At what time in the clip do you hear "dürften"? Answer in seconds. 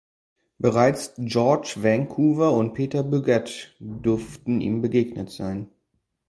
3.79-4.59